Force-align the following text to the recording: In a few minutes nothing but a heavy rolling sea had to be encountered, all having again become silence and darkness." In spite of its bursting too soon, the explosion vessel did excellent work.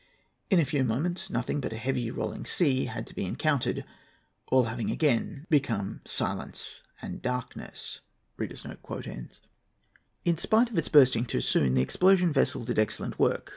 In 0.49 0.59
a 0.59 0.65
few 0.65 0.83
minutes 0.83 1.29
nothing 1.29 1.61
but 1.61 1.71
a 1.73 1.77
heavy 1.77 2.09
rolling 2.09 2.43
sea 2.43 2.85
had 2.85 3.05
to 3.05 3.13
be 3.13 3.23
encountered, 3.23 3.85
all 4.47 4.63
having 4.63 4.89
again 4.89 5.45
become 5.47 6.01
silence 6.05 6.81
and 7.03 7.21
darkness." 7.21 8.01
In 10.25 10.37
spite 10.37 10.71
of 10.71 10.77
its 10.79 10.89
bursting 10.89 11.25
too 11.25 11.41
soon, 11.41 11.75
the 11.75 11.83
explosion 11.83 12.33
vessel 12.33 12.63
did 12.65 12.79
excellent 12.79 13.19
work. 13.19 13.49